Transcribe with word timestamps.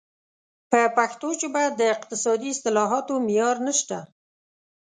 په 0.71 0.79
پښتو 0.97 1.27
ژبه 1.41 1.63
د 1.79 1.81
اقتصادي 1.95 2.49
اصطلاحاتو 2.53 3.13
معیار 3.25 3.57
نشته. 3.67 3.97